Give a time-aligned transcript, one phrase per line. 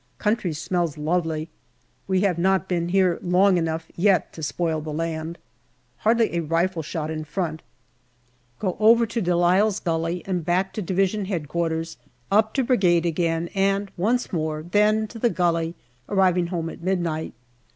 [0.17, 1.47] Country smells lovely.
[2.07, 5.37] We have not been here long enough yet to spoil the land.
[5.97, 7.61] Hardly a rifle shot in front.
[8.57, 11.83] Go over to De Lisle's Gully and back to D.H.Q.,
[12.31, 15.75] up to Brigade again, and once more; then to the gully,
[16.09, 17.33] arriving home at midnight.